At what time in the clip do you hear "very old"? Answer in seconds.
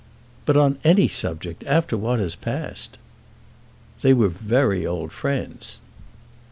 4.29-5.11